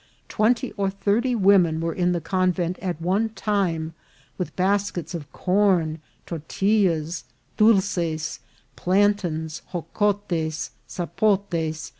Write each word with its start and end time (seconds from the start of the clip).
Twenty 0.27 0.71
or 0.77 0.89
thirty 0.89 1.35
women 1.35 1.79
were 1.79 1.93
in 1.93 2.11
the 2.11 2.19
convent 2.19 2.79
at 2.79 2.99
one 2.99 3.29
time, 3.35 3.93
with 4.35 4.55
baskets 4.55 5.13
of 5.13 5.31
corn, 5.31 5.99
tortillas, 6.25 7.23
dolces, 7.55 8.39
plantains, 8.75 9.61
hocotes, 9.73 10.71
sapotes. 10.87 11.89